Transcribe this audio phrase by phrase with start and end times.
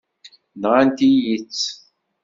[0.61, 1.65] Nɣant-iyi-tt.